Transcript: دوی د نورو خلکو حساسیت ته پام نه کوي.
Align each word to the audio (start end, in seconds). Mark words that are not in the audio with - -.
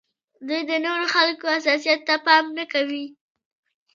دوی 0.47 0.61
د 0.69 0.71
نورو 0.85 1.05
خلکو 1.15 1.45
حساسیت 1.55 1.99
ته 2.07 2.15
پام 2.25 2.45
نه 2.57 2.65
کوي. 2.73 3.05